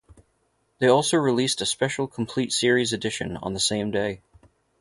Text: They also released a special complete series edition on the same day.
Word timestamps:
They 0.79 0.87
also 0.87 1.17
released 1.17 1.61
a 1.61 1.65
special 1.67 2.07
complete 2.07 2.51
series 2.51 2.91
edition 2.91 3.37
on 3.37 3.53
the 3.53 3.59
same 3.59 3.91
day. 3.91 4.23